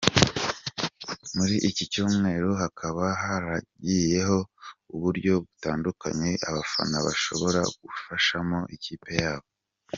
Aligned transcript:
Muri 1.35 1.55
iki 1.69 1.83
cyumweru 1.91 2.49
hakaba 2.61 3.03
haragiyeho 3.23 4.37
uburyo 4.95 5.33
butandukanye 5.45 6.29
abafana 6.49 6.95
bashobora 7.05 7.61
gufashamo 7.83 8.59
ikipe 8.77 9.11
yabo. 9.23 9.47